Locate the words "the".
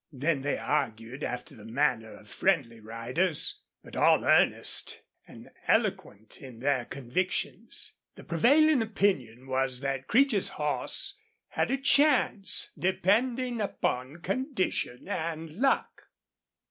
1.53-1.63, 8.15-8.23